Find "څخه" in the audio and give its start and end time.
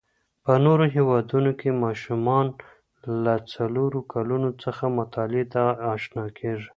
4.63-4.83